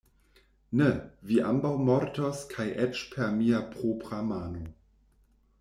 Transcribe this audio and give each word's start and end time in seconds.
Ne! 0.79 0.87
vi 1.31 1.37
ambaŭ 1.49 1.73
mortos 1.91 2.41
kaj 2.55 2.67
eĉ 2.89 3.05
per 3.15 3.31
mia 3.37 3.63
propra 3.77 4.23
mano. 4.35 4.65